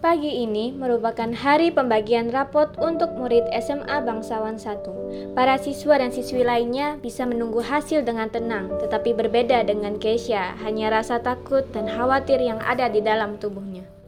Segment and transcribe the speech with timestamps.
[0.00, 5.36] Pagi ini merupakan hari pembagian rapot untuk murid SMA Bangsawan 1.
[5.36, 10.88] Para siswa dan siswi lainnya bisa menunggu hasil dengan tenang, tetapi berbeda dengan Keisha, hanya
[10.88, 13.99] rasa takut dan khawatir yang ada di dalam tubuhnya.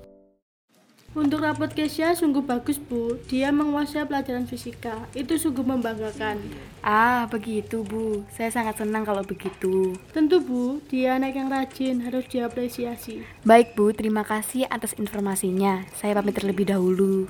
[1.12, 6.40] Untuk rapot Kesia sungguh bagus Bu, dia menguasai pelajaran fisika, itu sungguh membanggakan.
[6.80, 8.24] Ah, begitu Bu.
[8.32, 9.92] Saya sangat senang kalau begitu.
[10.16, 13.28] Tentu Bu, dia anak yang rajin, harus diapresiasi.
[13.44, 15.84] Baik Bu, terima kasih atas informasinya.
[15.92, 17.28] Saya pamit terlebih dahulu.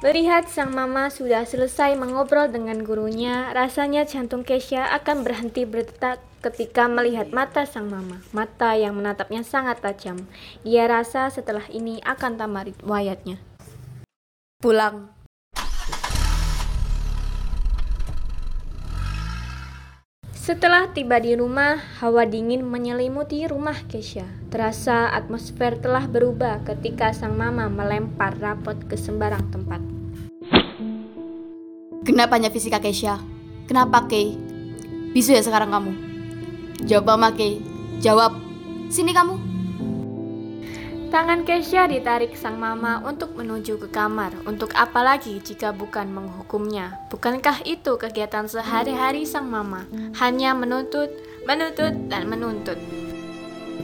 [0.00, 6.88] Melihat sang mama sudah selesai mengobrol dengan gurunya, rasanya jantung Keisha akan berhenti berdetak ketika
[6.88, 8.24] melihat mata sang mama.
[8.32, 10.24] Mata yang menatapnya sangat tajam.
[10.64, 13.36] Dia rasa setelah ini akan tamat riwayatnya.
[14.60, 15.12] Pulang.
[20.40, 24.24] Setelah tiba di rumah, hawa dingin menyelimuti rumah Keisha.
[24.50, 29.78] Terasa atmosfer telah berubah ketika sang mama melempar rapot ke sembarang tempat.
[32.02, 33.20] Kenapa hanya fisika Keisha?
[33.68, 34.34] Kenapa Kay?
[35.14, 36.09] Bisu ya sekarang kamu?
[36.88, 37.60] Jawab mama Kay.
[38.00, 38.32] Jawab.
[38.88, 39.36] Sini kamu.
[41.10, 44.30] Tangan Keisha ditarik sang mama untuk menuju ke kamar.
[44.46, 47.02] Untuk apa lagi jika bukan menghukumnya?
[47.10, 49.84] Bukankah itu kegiatan sehari-hari sang mama?
[50.22, 51.10] Hanya menuntut,
[51.50, 52.78] menuntut, dan menuntut.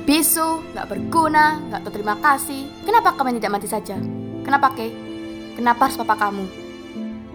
[0.06, 2.70] Bisu, nggak berguna, nggak terima kasih.
[2.86, 3.98] Kenapa kamu tidak mati saja?
[4.46, 4.94] Kenapa Kay?
[5.58, 6.46] Kenapa harus papa kamu?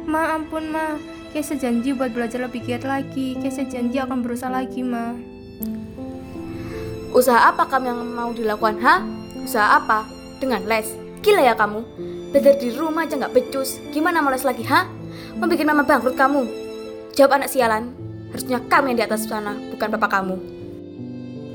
[0.08, 0.96] Ma ampun ma,
[1.36, 3.36] Keisha janji buat belajar lebih giat lagi.
[3.38, 5.31] Keisha janji akan berusaha lagi ma.
[7.12, 9.04] Usaha apa kamu yang mau dilakukan, ha?
[9.44, 10.08] Usaha apa?
[10.40, 10.88] Dengan les?
[11.20, 11.84] Gila ya kamu?
[12.32, 13.84] Belajar di rumah aja nggak becus.
[13.92, 14.88] Gimana mau les lagi, ha?
[15.36, 16.48] Mau bikin mama bangkrut kamu?
[17.12, 17.92] Jawab anak sialan.
[18.32, 20.36] Harusnya kamu yang di atas sana, bukan papa kamu.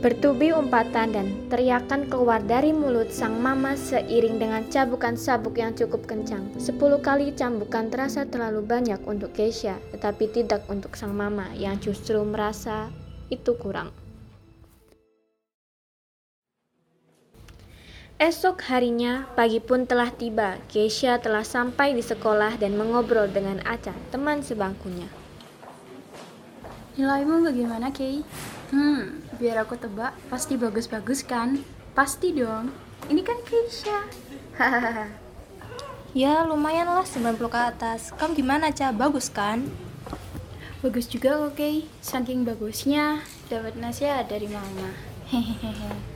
[0.04, 6.04] Bertubi umpatan dan teriakan keluar dari mulut sang mama seiring dengan cabukan sabuk yang cukup
[6.04, 6.52] kencang.
[6.60, 12.20] Sepuluh kali cambukan terasa terlalu banyak untuk Keisha, tetapi tidak untuk sang mama yang justru
[12.28, 12.92] merasa
[13.32, 13.88] itu kurang.
[18.16, 20.56] Esok harinya, pagi pun telah tiba.
[20.72, 25.04] Keisha telah sampai di sekolah dan mengobrol dengan Aca, teman sebangkunya.
[26.96, 28.24] Nilaimu bagaimana, Kay?
[28.72, 31.60] Hmm, biar aku tebak, pasti bagus-bagus kan?
[31.92, 32.72] Pasti dong.
[33.12, 34.08] Ini kan Keisha.
[34.56, 35.12] Hahaha.
[36.16, 38.16] ya lumayan lah 90 ke atas.
[38.16, 38.96] Kamu gimana Ca?
[38.96, 39.68] Bagus kan?
[40.80, 41.84] Bagus juga kok, Kay.
[42.00, 43.20] Saking bagusnya,
[43.52, 44.96] dapat nasihat dari mama.
[45.28, 46.15] Hehehe.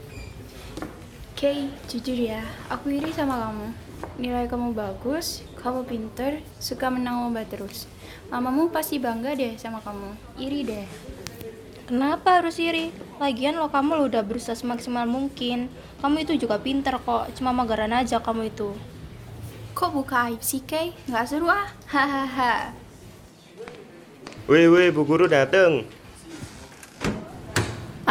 [1.41, 3.73] Kay, jujur ya, aku iri sama kamu.
[4.21, 7.89] Nilai kamu bagus, kamu pinter, suka menang lomba terus.
[8.29, 10.37] Mamamu pasti bangga deh sama kamu.
[10.37, 10.85] Iri deh.
[11.89, 12.93] Kenapa harus iri?
[13.17, 15.65] Lagian lo kamu lo udah berusaha semaksimal mungkin.
[16.05, 18.77] Kamu itu juga pinter kok, cuma magaran aja kamu itu.
[19.73, 20.93] Kok buka aib sih, Kay?
[21.09, 21.73] Nggak seru ah.
[21.89, 22.69] Hahaha.
[24.45, 25.89] Weh, weh, Bu Guru dateng.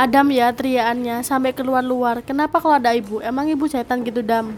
[0.00, 2.24] Adam ya teriakannya sampai keluar-luar.
[2.24, 3.20] Kenapa kalau ada ibu?
[3.20, 4.56] Emang ibu setan gitu, Dam?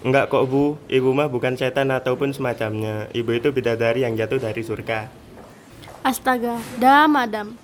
[0.00, 3.12] Enggak kok Bu, ibu mah bukan setan ataupun semacamnya.
[3.12, 5.12] Ibu itu bidadari yang jatuh dari surga.
[6.00, 7.60] Astaga, Dam, Adam.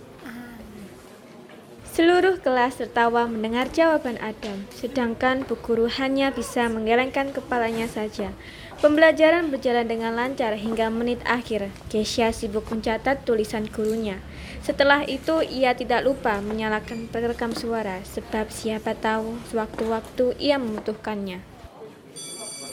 [1.89, 8.29] Seluruh kelas tertawa mendengar jawaban Adam, sedangkan Bu Guru hanya bisa menggelengkan kepalanya saja.
[8.79, 11.75] Pembelajaran berjalan dengan lancar hingga menit akhir.
[11.91, 14.23] Keisha sibuk mencatat tulisan gurunya.
[14.63, 21.43] Setelah itu, ia tidak lupa menyalakan perekam suara, sebab siapa tahu sewaktu-waktu ia membutuhkannya.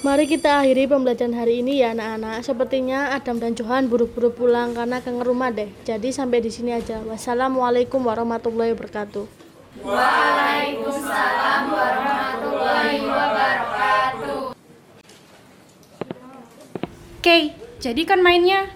[0.05, 2.45] Mari kita akhiri pembelajaran hari ini ya anak-anak.
[2.45, 5.73] Sepertinya Adam dan Johan buru-buru pulang karena kangen rumah deh.
[5.81, 7.01] Jadi sampai di sini aja.
[7.01, 9.25] Wassalamualaikum warahmatullahi wabarakatuh.
[17.25, 18.69] Kay, jadi kan mainnya?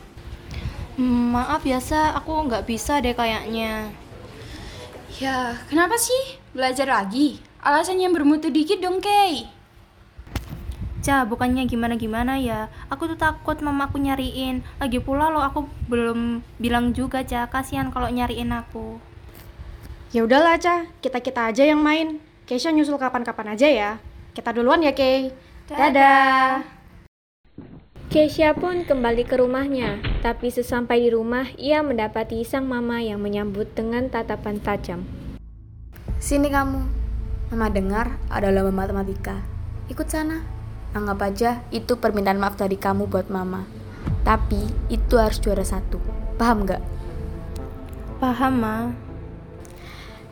[0.98, 3.94] Hmm, maaf ya Sa, aku nggak bisa deh kayaknya.
[5.22, 6.42] Ya, kenapa sih?
[6.58, 7.38] Belajar lagi?
[7.62, 9.46] Alasan yang bermutu dikit dong, Kay.
[11.06, 12.74] Ca, bukannya gimana-gimana ya.
[12.90, 14.66] Aku tuh takut mama aku nyariin.
[14.82, 17.46] Lagi pula lo aku belum bilang juga, Ca.
[17.54, 18.98] Kasihan kalau nyariin aku.
[20.10, 22.18] Ya udahlah Ca, kita-kita aja yang main.
[22.50, 23.92] Keisha nyusul kapan-kapan aja ya.
[24.34, 25.30] Kita duluan ya Kay.
[25.70, 26.79] Dadah.
[28.10, 33.70] Keisha pun kembali ke rumahnya, tapi sesampai di rumah ia mendapati sang mama yang menyambut
[33.78, 35.06] dengan tatapan tajam.
[36.18, 36.90] Sini kamu.
[37.54, 39.46] Mama dengar ada lomba matematika.
[39.94, 40.42] Ikut sana.
[40.98, 43.70] Anggap aja itu permintaan maaf dari kamu buat mama.
[44.26, 46.02] Tapi itu harus juara satu.
[46.42, 46.82] Paham nggak?
[48.18, 48.90] Paham, Ma.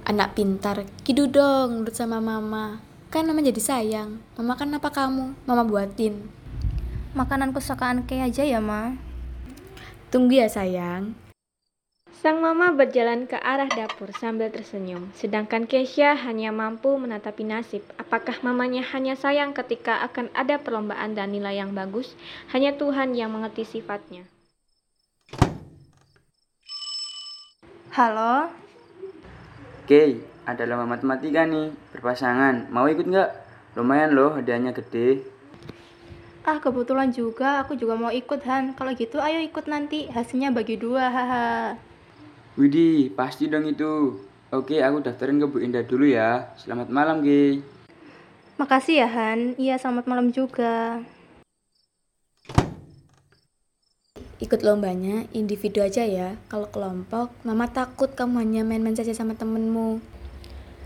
[0.02, 2.82] Anak pintar, gitu dong menurut sama mama.
[3.14, 4.18] Kan mama jadi sayang.
[4.34, 5.38] Mama kan apa kamu?
[5.46, 6.37] Mama buatin.
[7.18, 8.94] Makanan kesukaan Kay aja ya, Ma.
[10.14, 11.18] Tunggu ya sayang.
[12.14, 17.82] Sang mama berjalan ke arah dapur sambil tersenyum, sedangkan Keisha hanya mampu menatapi nasib.
[17.98, 22.14] Apakah mamanya hanya sayang ketika akan ada perlombaan dan nilai yang bagus?
[22.54, 24.22] Hanya Tuhan yang mengerti sifatnya.
[27.98, 28.54] Halo?
[29.82, 32.70] Oke, ada lomba matematika nih, berpasangan.
[32.70, 33.30] Mau ikut nggak?
[33.74, 35.37] Lumayan loh, hadiahnya gede.
[36.48, 38.72] Ah, kebetulan juga aku juga mau ikut, Han.
[38.72, 40.08] Kalau gitu ayo ikut nanti.
[40.08, 41.76] Hasilnya bagi dua, haha.
[42.56, 44.24] Widih, pasti dong itu.
[44.56, 46.56] Oke, aku daftarin ke Bu Indah dulu ya.
[46.56, 47.60] Selamat malam, Ki.
[48.56, 49.60] Makasih ya, Han.
[49.60, 51.04] Iya, selamat malam juga.
[54.40, 56.40] Ikut lombanya individu aja ya.
[56.48, 60.00] Kalau kelompok, mama takut kamu hanya main-main saja sama temenmu.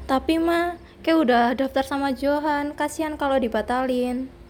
[0.09, 2.73] Tapi, Ma, kayak udah daftar sama Johan.
[2.73, 4.40] Kasihan kalau dibatalin.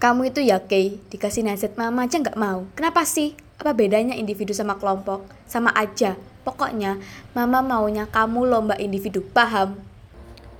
[0.00, 2.64] Kamu itu ya, Kay, dikasih nasihat mama aja nggak mau.
[2.72, 3.36] Kenapa sih?
[3.60, 5.28] Apa bedanya individu sama kelompok?
[5.44, 6.16] Sama aja.
[6.40, 6.96] Pokoknya,
[7.36, 9.76] mama maunya kamu lomba individu, paham?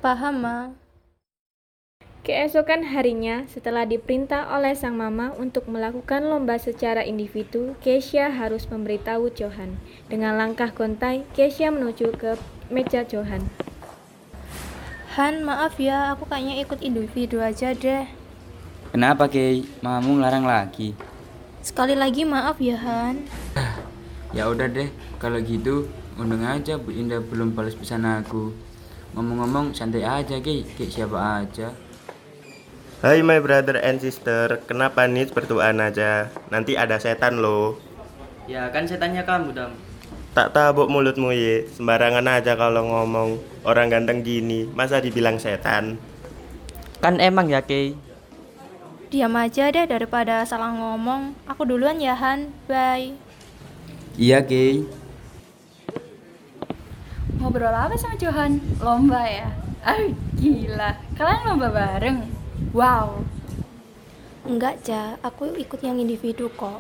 [0.05, 0.59] Paham, Ma.
[2.21, 9.33] Keesokan harinya, setelah diperintah oleh sang mama untuk melakukan lomba secara individu, Keisha harus memberitahu
[9.33, 9.81] Johan.
[10.13, 12.37] Dengan langkah gontai, Keisha menuju ke
[12.69, 13.49] meja Johan.
[15.17, 18.20] Han, maaf ya, aku kayaknya ikut individu aja deh.
[18.91, 19.63] Kenapa, Ki?
[19.87, 20.99] Mamamu ngelarang lagi.
[21.63, 23.23] Sekali lagi maaf ya, Han.
[24.35, 24.91] Ya udah deh,
[25.23, 25.87] kalau gitu
[26.19, 28.51] undang aja Bu Indah belum balas pesan aku.
[29.15, 30.67] Ngomong-ngomong santai aja, Ki.
[30.75, 31.71] Kayak siapa aja.
[32.99, 36.27] Hai my brother and sister, kenapa nih bertuaan aja?
[36.51, 37.79] Nanti ada setan loh.
[38.51, 39.71] Ya kan setannya kamu dam
[40.35, 43.39] Tak tabuk mulutmu ye, sembarangan aja kalau ngomong.
[43.63, 45.95] Orang ganteng gini, masa dibilang setan?
[46.99, 48.10] Kan emang ya Kay
[49.11, 51.35] Diam aja deh daripada salah ngomong.
[51.43, 52.55] Aku duluan ya, Han.
[52.71, 53.19] Bye.
[54.15, 54.87] Iya, Ki.
[57.43, 58.63] Ngobrol apa sama Johan?
[58.79, 59.51] Lomba ya?
[59.83, 59.99] Ah,
[60.39, 60.95] gila.
[61.19, 62.23] Kalian lomba bareng?
[62.71, 63.27] Wow.
[64.47, 65.19] Enggak, Ja.
[65.27, 66.79] Aku ikut yang individu kok.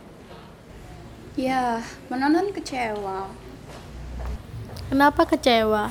[1.34, 3.26] Ya, menonton kecewa.
[4.86, 5.90] Kenapa kecewa?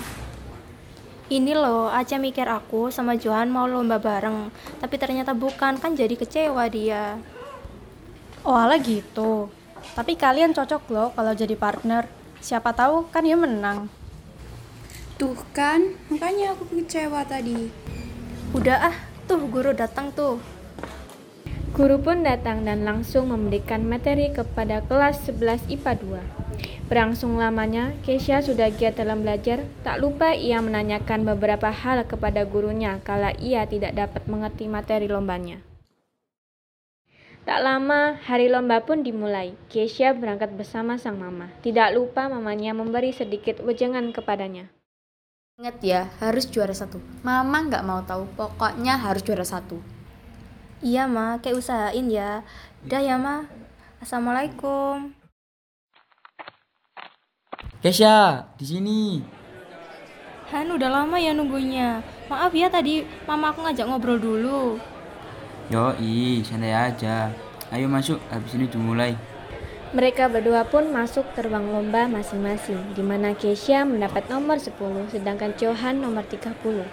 [1.29, 4.49] Ini loh, Aca mikir aku sama Johan mau lomba bareng.
[4.81, 7.21] Tapi ternyata bukan, kan jadi kecewa dia.
[8.41, 9.45] Oh ala gitu.
[9.93, 12.09] Tapi kalian cocok loh kalau jadi partner.
[12.41, 13.93] Siapa tahu kan dia menang.
[15.21, 17.69] Tuh kan, makanya aku kecewa tadi.
[18.57, 18.97] Udah ah,
[19.29, 20.41] tuh guru datang tuh.
[21.77, 25.93] Guru pun datang dan langsung memberikan materi kepada kelas 11 IPA
[26.25, 26.78] 2.
[26.89, 32.97] Berangsung lamanya, Keisha sudah giat dalam belajar, tak lupa ia menanyakan beberapa hal kepada gurunya
[33.05, 35.61] kala ia tidak dapat mengerti materi lombanya.
[37.45, 39.53] Tak lama, hari lomba pun dimulai.
[39.69, 41.53] Keisha berangkat bersama sang mama.
[41.61, 44.73] Tidak lupa mamanya memberi sedikit wejangan kepadanya.
[45.61, 46.97] Ingat ya, harus juara satu.
[47.21, 49.77] Mama nggak mau tahu, pokoknya harus juara satu.
[50.81, 51.37] Iya, Ma.
[51.37, 52.41] Kayak usahain ya.
[52.87, 53.45] Dah ya, Ma.
[54.01, 55.18] Assalamualaikum.
[57.79, 59.01] Kesha, di sini.
[60.51, 62.03] Han, udah lama ya nunggunya.
[62.27, 64.75] Maaf ya tadi mama aku ngajak ngobrol dulu.
[65.71, 67.31] Yoi, santai aja.
[67.71, 69.13] Ayo masuk, habis ini dimulai.
[69.89, 75.97] Mereka berdua pun masuk terbang lomba masing-masing, di mana Keisha mendapat nomor 10, sedangkan Johan
[75.97, 76.85] nomor 30.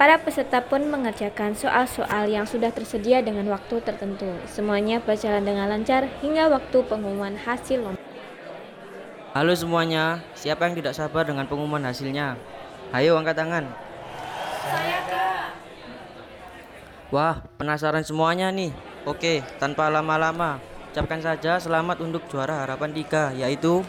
[0.00, 4.32] Para peserta pun mengerjakan soal-soal yang sudah tersedia dengan waktu tertentu.
[4.48, 7.99] Semuanya berjalan dengan lancar hingga waktu pengumuman hasil lomba.
[9.40, 12.36] Halo semuanya, siapa yang tidak sabar dengan pengumuman hasilnya?
[12.92, 13.72] Ayo angkat tangan
[14.68, 15.56] Saya kak
[17.08, 18.68] Wah, penasaran semuanya nih
[19.08, 20.60] Oke, tanpa lama-lama
[20.92, 23.80] Ucapkan saja selamat untuk juara harapan 3 Yaitu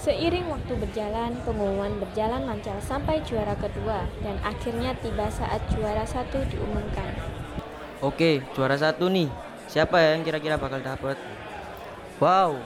[0.00, 6.40] Seiring waktu berjalan, pengumuman berjalan lancar sampai juara kedua dan akhirnya tiba saat juara satu
[6.48, 7.12] diumumkan.
[8.00, 9.28] Oke, juara satu nih
[9.68, 11.20] Siapa ya yang kira-kira bakal dapat?
[12.16, 12.56] Wow,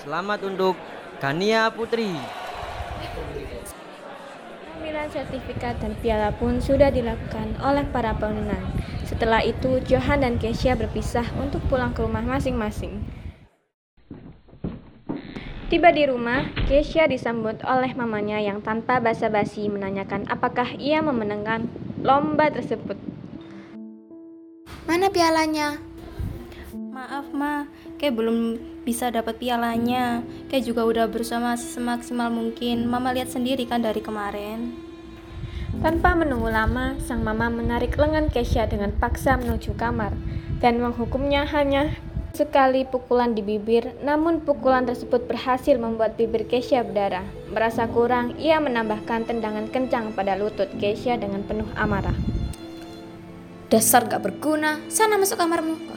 [0.00, 0.80] selamat untuk
[1.20, 2.16] Gania Putri
[4.72, 8.72] Pemilihan sertifikat dan piala pun sudah dilakukan oleh para pemenang.
[9.04, 13.04] Setelah itu, Johan dan Keisha berpisah untuk pulang ke rumah masing-masing.
[15.68, 21.68] Tiba di rumah, Keisha disambut oleh mamanya yang tanpa basa-basi menanyakan apakah ia memenangkan
[22.00, 22.96] lomba tersebut.
[24.88, 25.89] Mana pialanya?
[27.00, 27.64] Maaf, Ma.
[27.96, 30.20] Kayak belum bisa dapat pialanya.
[30.52, 32.84] Kayak juga udah berusaha semaksimal mungkin.
[32.84, 34.76] Mama lihat sendiri kan dari kemarin.
[35.80, 40.12] Tanpa menunggu lama, sang mama menarik lengan Kesha dengan paksa menuju kamar
[40.60, 41.96] dan menghukumnya hanya
[42.36, 47.24] sekali pukulan di bibir, namun pukulan tersebut berhasil membuat bibir Kesha berdarah.
[47.48, 52.18] Merasa kurang, ia menambahkan tendangan kencang pada lutut Kesha dengan penuh amarah.
[53.72, 55.96] Dasar gak berguna, sana masuk kamarmu.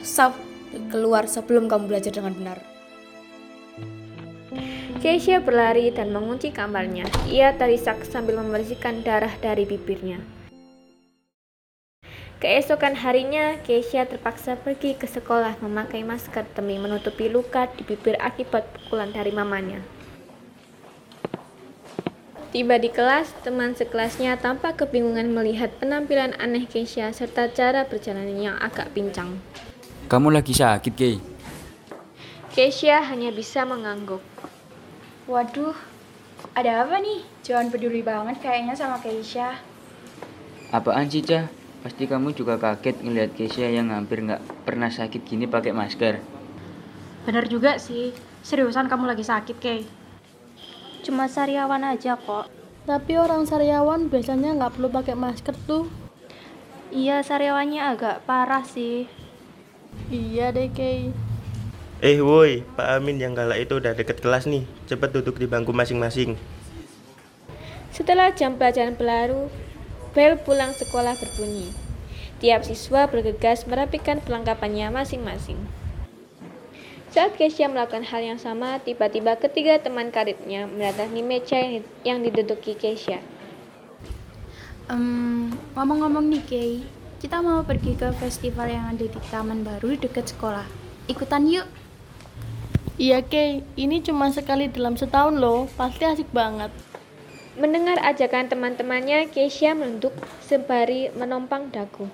[0.90, 2.58] keluar sebelum kamu belajar dengan benar.
[5.04, 7.04] Keisha berlari dan mengunci kamarnya.
[7.28, 10.24] Ia terisak sambil membersihkan darah dari bibirnya.
[12.40, 18.64] Keesokan harinya, Keisha terpaksa pergi ke sekolah memakai masker demi menutupi luka di bibir akibat
[18.68, 19.84] pukulan dari mamanya.
[22.54, 28.56] Tiba di kelas, teman sekelasnya tampak kebingungan melihat penampilan aneh Keisha serta cara berjalannya yang
[28.56, 29.36] agak pincang.
[30.04, 31.16] Kamu lagi sakit, Kei?
[32.52, 34.20] Keisha hanya bisa mengangguk.
[35.24, 35.72] Waduh,
[36.52, 37.24] ada apa nih?
[37.40, 39.56] Jangan peduli banget kayaknya sama Keisha.
[40.68, 41.48] Apaan sih, Cah?
[41.80, 46.20] Pasti kamu juga kaget ngeliat Keisha yang hampir nggak pernah sakit gini pakai masker.
[47.24, 48.12] Bener juga sih.
[48.44, 49.88] Seriusan kamu lagi sakit, Kay?
[51.00, 52.52] Cuma sariawan aja kok.
[52.84, 55.88] Tapi orang sariawan biasanya nggak perlu pakai masker tuh.
[56.92, 59.23] Iya, sariawannya agak parah sih.
[60.12, 61.10] Iya deh, Kay.
[62.04, 64.68] Eh woi, Pak Amin yang galak itu udah deket kelas nih.
[64.84, 66.36] Cepet duduk di bangku masing-masing.
[67.94, 69.48] Setelah jam pelajaran berlalu,
[70.12, 71.70] bel pulang sekolah berbunyi.
[72.42, 75.56] Tiap siswa bergegas merapikan perlengkapannya masing-masing.
[77.14, 81.62] Saat Keisha melakukan hal yang sama, tiba-tiba ketiga teman karibnya mendatangi meja
[82.02, 83.22] yang, diduduki Keisha.
[84.90, 86.72] Um, ngomong-ngomong nih Kay,
[87.24, 90.68] kita mau pergi ke festival yang ada di taman baru dekat sekolah.
[91.08, 91.64] Ikutan yuk.
[93.00, 93.64] Iya, Kay.
[93.80, 95.64] Ini cuma sekali dalam setahun loh.
[95.72, 96.68] Pasti asik banget.
[97.56, 100.12] Mendengar ajakan teman-temannya, Keisha menunduk
[100.44, 102.12] sembari menompang dagu.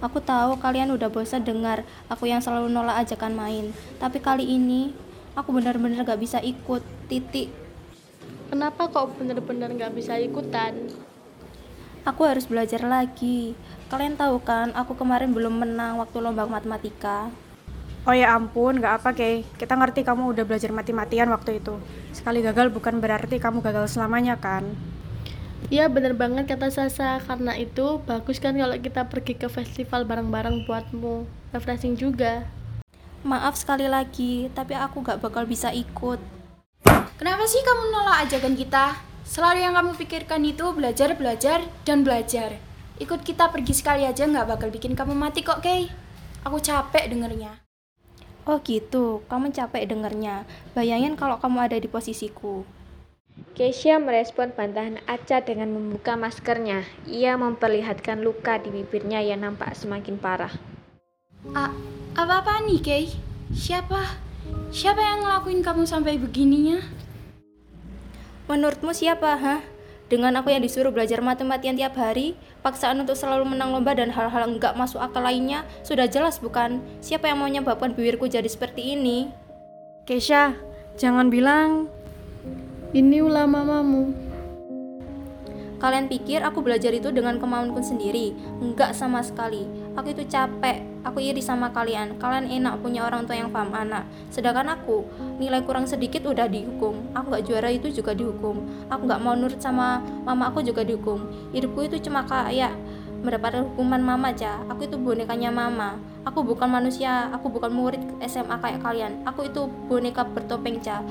[0.00, 3.76] Aku tahu kalian udah bosan dengar aku yang selalu nolak ajakan main.
[4.00, 4.96] Tapi kali ini
[5.36, 6.80] aku benar-benar gak bisa ikut.
[7.12, 7.52] Titik.
[8.48, 10.88] Kenapa kok bener-bener gak bisa ikutan?
[12.08, 13.52] Aku harus belajar lagi.
[13.92, 17.28] Kalian tahu kan, aku kemarin belum menang waktu lomba matematika.
[18.08, 19.44] Oh ya ampun, gak apa, Kay.
[19.60, 21.76] Kita ngerti kamu udah belajar mati-matian waktu itu.
[22.16, 24.64] Sekali gagal bukan berarti kamu gagal selamanya, kan?
[25.68, 30.64] Iya bener banget kata Sasa Karena itu bagus kan kalau kita pergi ke festival bareng-bareng
[30.64, 32.46] buatmu Refreshing juga
[33.26, 36.22] Maaf sekali lagi, tapi aku gak bakal bisa ikut.
[37.18, 39.07] Kenapa sih kamu nolak ajakan kita?
[39.28, 42.56] Selalu yang kamu pikirkan itu belajar, belajar, dan belajar.
[42.96, 45.92] Ikut kita pergi sekali aja nggak bakal bikin kamu mati kok, Kay.
[46.48, 47.60] Aku capek dengernya.
[48.48, 50.48] Oh gitu, kamu capek dengernya.
[50.72, 52.64] Bayangin kalau kamu ada di posisiku.
[53.52, 56.88] Keisha merespon bantahan Aca dengan membuka maskernya.
[57.04, 60.56] Ia memperlihatkan luka di bibirnya yang nampak semakin parah.
[61.52, 61.68] A
[62.16, 63.04] apa-apa nih, Kay?
[63.52, 64.24] Siapa?
[64.72, 66.80] Siapa yang ngelakuin kamu sampai begininya?
[68.48, 69.60] Menurutmu siapa, hah?
[70.08, 72.32] Dengan aku yang disuruh belajar matematian tiap hari,
[72.64, 76.80] paksaan untuk selalu menang lomba dan hal-hal enggak masuk akal lainnya, sudah jelas bukan?
[77.04, 79.28] Siapa yang mau menyebabkan bibirku jadi seperti ini?
[80.08, 80.56] Keisha,
[80.96, 81.92] jangan bilang
[82.96, 84.16] Ini ulah mamamu
[85.76, 88.32] Kalian pikir aku belajar itu dengan kemauanku sendiri?
[88.64, 89.68] Enggak sama sekali.
[89.98, 90.86] Aku itu capek.
[91.02, 92.22] Aku iri sama kalian.
[92.22, 94.06] Kalian enak punya orang tua yang paham anak.
[94.30, 95.02] Sedangkan aku,
[95.42, 97.10] nilai kurang sedikit udah dihukum.
[97.18, 98.62] Aku gak juara itu juga dihukum.
[98.86, 101.26] Aku gak mau nurut sama mama aku juga dihukum.
[101.50, 102.70] Hidupku itu cuma kayak
[103.26, 104.62] mendapatkan hukuman mama aja.
[104.70, 105.98] Aku itu bonekanya mama.
[106.22, 107.26] Aku bukan manusia.
[107.34, 109.26] Aku bukan murid SMA kayak kalian.
[109.26, 111.02] Aku itu boneka bertopeng ca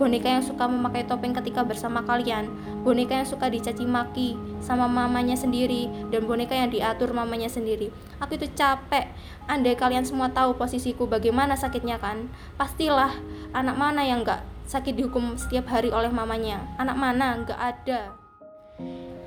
[0.00, 2.48] boneka yang suka memakai topeng ketika bersama kalian,
[2.86, 7.92] boneka yang suka dicaci maki sama mamanya sendiri, dan boneka yang diatur mamanya sendiri.
[8.18, 9.12] Aku itu capek.
[9.50, 13.12] Andai kalian semua tahu posisiku bagaimana sakitnya kan, pastilah
[13.52, 16.62] anak mana yang gak sakit dihukum setiap hari oleh mamanya.
[16.80, 18.00] Anak mana gak ada.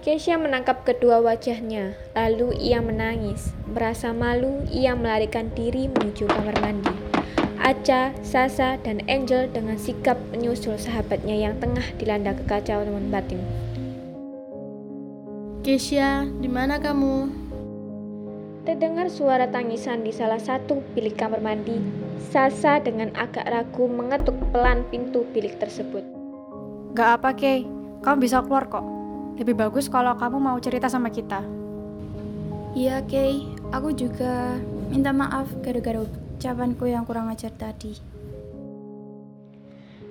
[0.06, 3.58] Keisha menangkap kedua wajahnya, lalu ia menangis.
[3.66, 7.05] Merasa malu, ia melarikan diri menuju kamar mandi.
[7.66, 13.42] Aca, Sasa, dan Angel dengan sikap menyusul sahabatnya yang tengah dilanda kekacauan batin.
[15.66, 17.26] Keisha, di mana kamu?
[18.70, 21.82] Terdengar suara tangisan di salah satu bilik kamar mandi.
[22.30, 26.06] Sasa dengan agak ragu mengetuk pelan pintu bilik tersebut.
[26.94, 27.66] Gak apa, Kay.
[28.06, 28.86] Kamu bisa keluar kok.
[29.42, 31.42] Lebih bagus kalau kamu mau cerita sama kita.
[32.78, 33.42] Iya, Kay.
[33.74, 34.62] Aku juga
[34.94, 37.96] minta maaf gara-gara ucapanku yang kurang ajar tadi.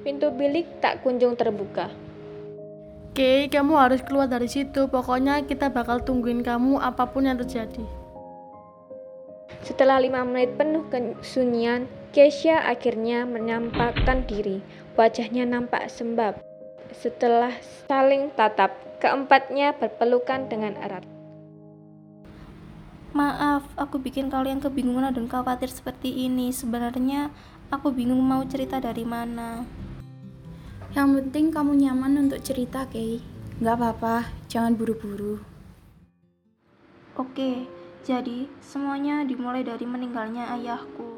[0.00, 1.92] Pintu bilik tak kunjung terbuka.
[3.14, 4.90] Kay, kamu harus keluar dari situ.
[4.90, 7.84] Pokoknya kita bakal tungguin kamu apa pun yang terjadi.
[9.62, 14.60] Setelah lima menit penuh kesunyian, Keisha akhirnya menampakkan diri.
[14.98, 16.42] Wajahnya nampak sembab.
[16.90, 17.54] Setelah
[17.86, 21.13] saling tatap, keempatnya berpelukan dengan erat.
[23.14, 26.50] Maaf, aku bikin kalian kebingungan dan khawatir seperti ini.
[26.50, 27.30] Sebenarnya
[27.70, 29.62] aku bingung mau cerita dari mana.
[30.98, 33.22] Yang penting kamu nyaman untuk cerita, Kay.
[33.62, 35.38] Nggak apa-apa, jangan buru-buru.
[37.14, 37.70] Oke,
[38.02, 41.13] jadi semuanya dimulai dari meninggalnya ayahku.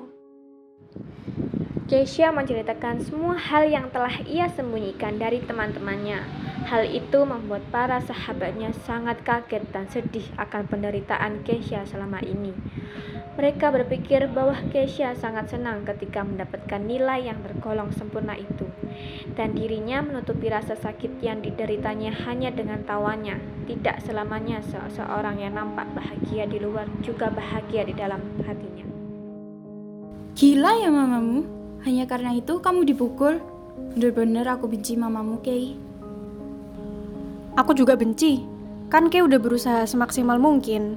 [1.86, 6.18] Keisha menceritakan semua hal yang telah ia sembunyikan dari teman-temannya.
[6.66, 12.50] Hal itu membuat para sahabatnya sangat kaget dan sedih akan penderitaan Keisha selama ini.
[13.38, 18.66] Mereka berpikir bahwa Keisha sangat senang ketika mendapatkan nilai yang tergolong sempurna itu,
[19.38, 23.38] dan dirinya menutupi rasa sakit yang dideritanya hanya dengan tawanya.
[23.70, 28.82] Tidak selamanya seseorang yang nampak bahagia di luar juga bahagia di dalam hatinya.
[30.34, 31.55] Gila ya mamamu?
[31.84, 33.42] Hanya karena itu kamu dipukul?
[33.92, 35.76] Bener-bener aku benci mamamu, Kay.
[37.56, 38.44] Aku juga benci.
[38.92, 40.96] Kan Kay udah berusaha semaksimal mungkin.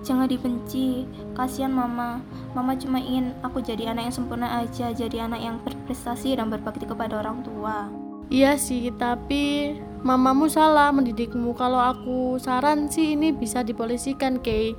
[0.00, 1.04] Jangan dibenci,
[1.36, 2.24] kasihan mama.
[2.56, 6.88] Mama cuma ingin aku jadi anak yang sempurna aja, jadi anak yang berprestasi dan berbakti
[6.88, 7.92] kepada orang tua.
[8.32, 11.52] Iya sih, tapi mamamu salah mendidikmu.
[11.52, 14.72] Kalau aku saran sih ini bisa dipolisikan, Kay.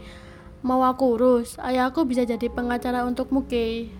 [0.65, 3.93] Mau aku urus, ayahku bisa jadi pengacara untukmu, Kay.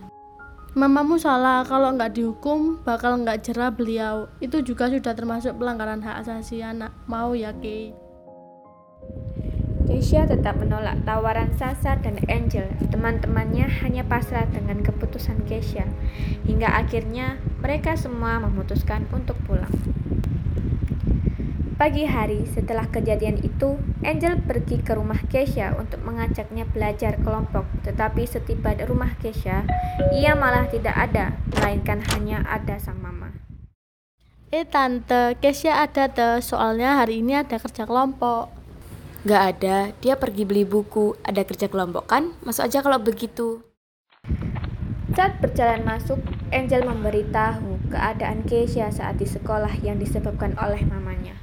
[0.72, 4.32] Mamamu salah kalau nggak dihukum bakal nggak jerah beliau.
[4.40, 6.96] Itu juga sudah termasuk pelanggaran hak asasi anak.
[7.12, 7.92] Mau ya, Kay?
[9.84, 12.72] Keisha tetap menolak tawaran Sasa dan Angel.
[12.88, 15.84] Teman-temannya hanya pasrah dengan keputusan Keisha.
[16.48, 19.76] Hingga akhirnya mereka semua memutuskan untuk pulang.
[21.82, 23.74] Pagi hari setelah kejadian itu,
[24.06, 27.66] Angel pergi ke rumah Keisha untuk mengajaknya belajar kelompok.
[27.82, 29.66] Tetapi setiba di rumah Keisha,
[30.14, 33.34] ia malah tidak ada, melainkan hanya ada sang mama.
[34.54, 38.54] Eh tante, Keisha ada tuh, soalnya hari ini ada kerja kelompok.
[39.26, 41.18] Gak ada, dia pergi beli buku.
[41.26, 42.38] Ada kerja kelompok kan?
[42.46, 43.66] Masuk aja kalau begitu.
[45.18, 46.22] Saat berjalan masuk,
[46.54, 51.41] Angel memberitahu keadaan Keisha saat di sekolah yang disebabkan oleh mamanya.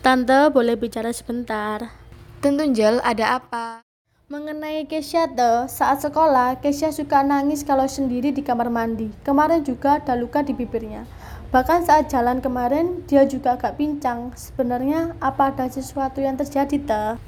[0.00, 1.92] Tante, boleh bicara sebentar?
[2.40, 3.84] Tentu Angel, ada apa?
[4.32, 9.12] Mengenai Keisha tuh, saat sekolah, Keisha suka nangis kalau sendiri di kamar mandi.
[9.28, 11.04] Kemarin juga ada luka di bibirnya.
[11.52, 14.32] Bahkan saat jalan kemarin, dia juga agak pincang.
[14.40, 17.20] Sebenarnya apa ada sesuatu yang terjadi, Teh?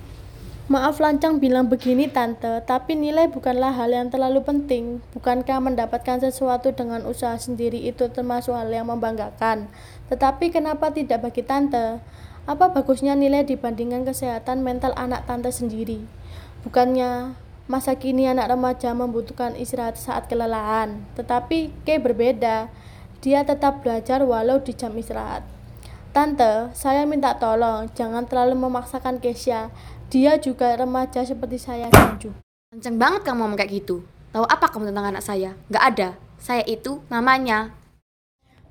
[0.73, 5.05] Maaf lancang bilang begini tante, tapi nilai bukanlah hal yang terlalu penting.
[5.13, 9.69] Bukankah mendapatkan sesuatu dengan usaha sendiri itu termasuk hal yang membanggakan?
[10.09, 12.01] Tetapi kenapa tidak bagi tante?
[12.43, 16.03] Apa bagusnya nilai dibandingkan kesehatan mental anak tante sendiri?
[16.67, 17.39] Bukannya
[17.71, 22.67] masa kini anak remaja membutuhkan istirahat saat kelelahan, tetapi Kay berbeda.
[23.23, 25.47] Dia tetap belajar walau di jam istirahat.
[26.11, 29.71] Tante, saya minta tolong, jangan terlalu memaksakan Keisha.
[30.11, 32.43] Dia juga remaja seperti saya dan juga.
[32.75, 34.03] Kenceng banget kamu ngomong kayak gitu.
[34.35, 35.55] Tahu apa kamu tentang anak saya?
[35.71, 36.09] Gak ada.
[36.43, 37.71] Saya itu mamanya.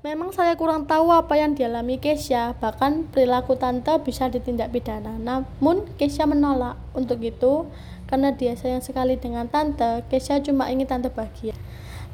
[0.02, 5.14] Memang saya kurang tahu apa yang dialami Keisha, bahkan perilaku tante bisa ditindak pidana.
[5.14, 6.74] Namun Keisha menolak.
[6.90, 7.70] Untuk itu,
[8.10, 11.54] karena dia sayang sekali dengan tante, Keisha cuma ingin tante bahagia.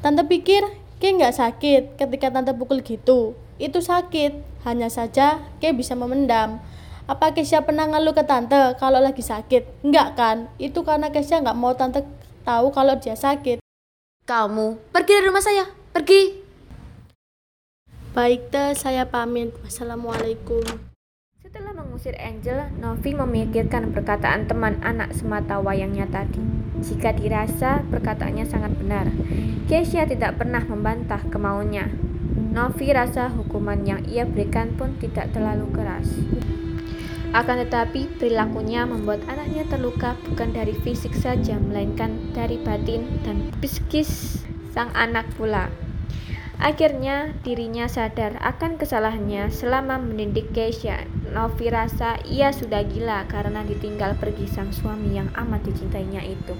[0.05, 0.61] Tante pikir
[1.01, 3.33] Kay nggak sakit ketika tante pukul gitu.
[3.57, 4.37] Itu sakit,
[4.69, 6.61] hanya saja Kay bisa memendam.
[7.09, 9.81] Apa Keisha pernah ngeluh ke tante kalau lagi sakit?
[9.81, 10.45] Enggak kan?
[10.61, 12.05] Itu karena Keisha nggak mau tante
[12.45, 13.57] tahu kalau dia sakit.
[14.29, 15.65] Kamu pergi dari rumah saya.
[15.89, 16.48] Pergi.
[18.09, 19.53] Baik teh, saya pamit.
[19.61, 20.65] Wassalamualaikum.
[21.45, 26.41] Setelah mengusir Angel, Novi memikirkan perkataan teman anak semata wayangnya tadi.
[26.81, 29.13] Jika dirasa perkataannya sangat benar,
[29.69, 31.85] Keisha tidak pernah membantah kemauannya.
[32.49, 36.09] Novi rasa hukuman yang ia berikan pun tidak terlalu keras.
[37.29, 44.41] Akan tetapi, perilakunya membuat anaknya terluka bukan dari fisik saja, melainkan dari batin dan psikis
[44.73, 45.69] sang anak pula.
[46.59, 51.07] Akhirnya, dirinya sadar akan kesalahannya selama mendidik Keisha.
[51.31, 56.53] Novi rasa ia sudah gila karena ditinggal pergi sang suami yang amat dicintainya itu.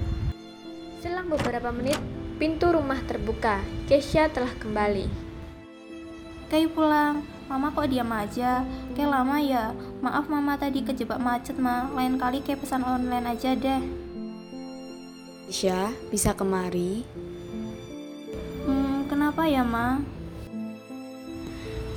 [1.04, 2.00] Selang beberapa menit,
[2.40, 3.60] pintu rumah terbuka.
[3.84, 5.04] Keisha telah kembali.
[6.48, 8.62] Kayak pulang, Mama kok diam aja?
[8.94, 9.74] Kayak lama ya?
[9.98, 11.90] Maaf mama tadi kejebak macet ma.
[11.98, 13.82] Lain kali kayak pesan online aja deh.
[15.50, 17.02] Isya, bisa kemari?
[19.40, 19.88] Kenapa ya ma?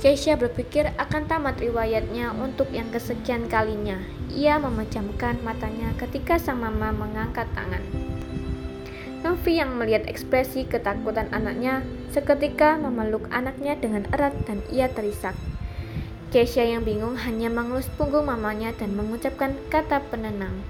[0.00, 4.00] Keisha berpikir akan tamat riwayatnya untuk yang kesekian kalinya.
[4.32, 7.84] Ia memejamkan matanya ketika sang mama mengangkat tangan.
[9.20, 11.84] Novi yang melihat ekspresi ketakutan anaknya
[12.16, 15.36] seketika memeluk anaknya dengan erat dan ia terisak.
[16.32, 20.64] Keisha yang bingung hanya mengelus punggung mamanya dan mengucapkan kata penenang.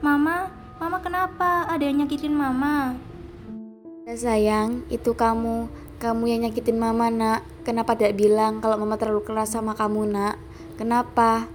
[0.00, 0.48] Mama,
[0.80, 1.68] mama kenapa?
[1.68, 3.11] Ada yang nyakitin mama.
[4.02, 5.70] Ya sayang, itu kamu.
[6.02, 7.46] Kamu yang nyakitin mama nak.
[7.62, 10.42] Kenapa tidak bilang kalau mama terlalu keras sama kamu nak?
[10.74, 11.46] Kenapa?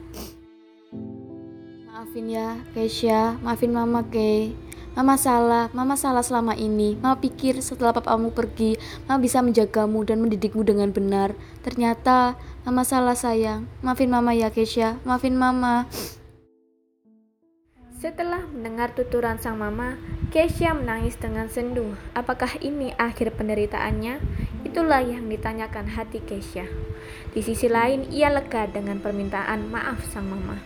[1.91, 3.35] Maafin ya, Keisha.
[3.43, 4.55] Maafin mama, Kay.
[4.95, 6.95] Mama salah, mama salah selama ini.
[7.03, 8.79] Mama pikir setelah papamu pergi,
[9.11, 11.35] mama bisa menjagamu dan mendidikmu dengan benar.
[11.67, 13.67] Ternyata mama salah sayang.
[13.83, 14.95] Maafin mama ya, Keisha.
[15.03, 15.83] Maafin mama.
[17.97, 19.97] Setelah mendengar tuturan sang mama,
[20.29, 21.97] Keisha menangis dengan sendu.
[22.13, 24.21] Apakah ini akhir penderitaannya?
[24.61, 26.69] Itulah yang ditanyakan hati Keisha.
[27.33, 30.61] Di sisi lain, ia lega dengan permintaan maaf sang mama.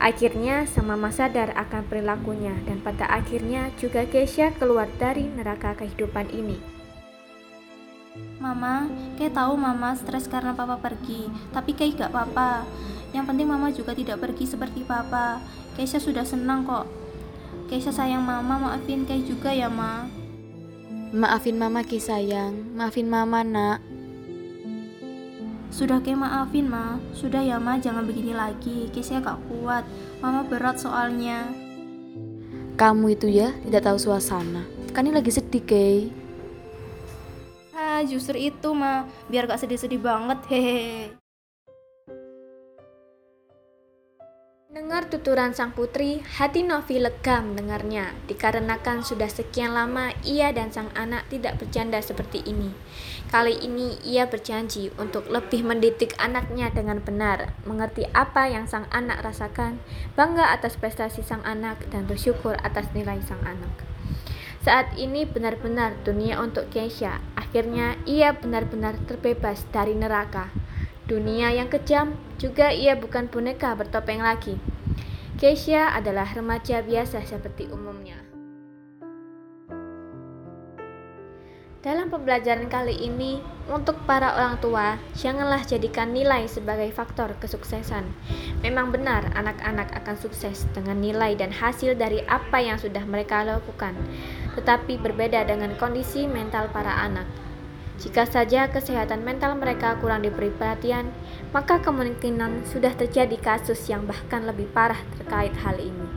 [0.00, 6.32] Akhirnya, sang mama sadar akan perilakunya dan pada akhirnya juga Keisha keluar dari neraka kehidupan
[6.32, 6.79] ini.
[8.40, 8.88] Mama,
[9.20, 12.64] kayak tahu mama stres karena papa pergi, tapi kayak gak apa-apa.
[13.12, 15.42] Yang penting mama juga tidak pergi seperti papa.
[15.76, 16.86] Keisha sudah senang kok.
[17.66, 20.06] Keisha sayang mama, maafin kayak juga ya, Ma.
[21.10, 22.74] Maafin mama, Kay sayang.
[22.78, 23.82] Maafin mama, nak.
[25.74, 27.02] Sudah kayak maafin, Ma.
[27.14, 28.86] Sudah ya, Ma, jangan begini lagi.
[28.94, 29.82] Keisha gak kuat.
[30.22, 31.50] Mama berat soalnya.
[32.78, 34.62] Kamu itu ya tidak tahu suasana.
[34.94, 36.19] Kan ini lagi sedih, Kay.
[38.08, 39.04] Justru itu, Ma.
[39.28, 41.20] Biar gak sedih-sedih banget, hehehe.
[44.70, 50.94] Dengar tuturan sang putri, hati Novi lega mendengarnya, dikarenakan sudah sekian lama ia dan sang
[50.94, 52.70] anak tidak bercanda seperti ini.
[53.34, 59.26] Kali ini ia berjanji untuk lebih mendidik anaknya dengan benar, mengerti apa yang sang anak
[59.26, 59.82] rasakan,
[60.14, 63.74] bangga atas prestasi sang anak, dan bersyukur atas nilai sang anak.
[64.62, 67.18] Saat ini benar-benar dunia untuk Keisha,
[67.50, 70.54] akhirnya ia benar-benar terbebas dari neraka.
[71.10, 74.54] Dunia yang kejam, juga ia bukan boneka bertopeng lagi.
[75.34, 78.22] Keisha adalah remaja biasa seperti umumnya.
[81.82, 88.04] Dalam pembelajaran kali ini, untuk para orang tua, janganlah jadikan nilai sebagai faktor kesuksesan.
[88.62, 93.96] Memang benar, anak-anak akan sukses dengan nilai dan hasil dari apa yang sudah mereka lakukan,
[94.58, 97.26] tetapi berbeda dengan kondisi mental para anak.
[98.00, 101.12] Jika saja kesehatan mental mereka kurang diberi perhatian,
[101.52, 106.08] maka kemungkinan sudah terjadi kasus yang bahkan lebih parah terkait hal ini.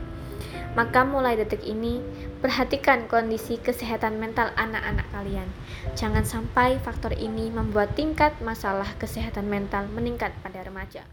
[0.74, 2.02] Maka mulai detik ini,
[2.42, 5.46] perhatikan kondisi kesehatan mental anak-anak kalian.
[5.94, 11.06] Jangan sampai faktor ini membuat tingkat masalah kesehatan mental meningkat pada remaja.